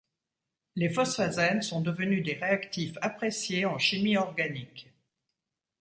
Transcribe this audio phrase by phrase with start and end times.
[0.75, 4.91] Les phosphazènes sont devenus des réactifs appréciés en chimie organique.